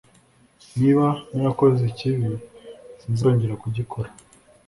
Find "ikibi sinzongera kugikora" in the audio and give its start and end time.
1.91-4.09